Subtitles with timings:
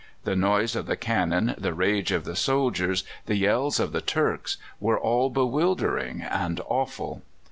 [0.23, 4.57] The noise of the cannon, the rage of the soldiers, the yells of the Turks,
[4.79, 7.21] were all bewildering and awful.